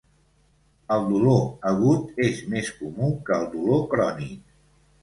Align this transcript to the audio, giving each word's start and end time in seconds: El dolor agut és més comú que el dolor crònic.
El 0.95 1.05
dolor 1.09 1.43
agut 1.73 2.25
és 2.29 2.43
més 2.55 2.73
comú 2.81 3.13
que 3.31 3.39
el 3.39 3.49
dolor 3.57 3.89
crònic. 3.95 4.43